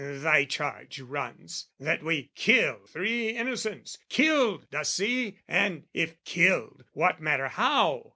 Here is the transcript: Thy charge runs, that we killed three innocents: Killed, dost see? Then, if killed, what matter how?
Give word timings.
Thy 0.03 0.45
charge 0.45 0.99
runs, 0.99 1.67
that 1.79 2.01
we 2.01 2.31
killed 2.33 2.89
three 2.89 3.29
innocents: 3.29 3.99
Killed, 4.09 4.67
dost 4.71 4.95
see? 4.95 5.37
Then, 5.47 5.83
if 5.93 6.23
killed, 6.23 6.85
what 6.93 7.21
matter 7.21 7.49
how? 7.49 8.09